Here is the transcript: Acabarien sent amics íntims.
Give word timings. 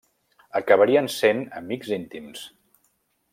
Acabarien 0.59 1.09
sent 1.17 1.43
amics 1.61 1.93
íntims. 2.01 2.43